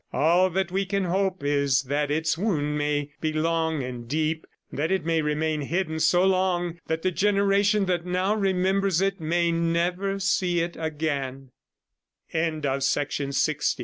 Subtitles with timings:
[0.11, 4.91] All that we can hope is that its wound may be long and deep, that
[4.91, 10.17] it may remain hidden so long that the generation that now remembers it may never
[10.17, 10.65] see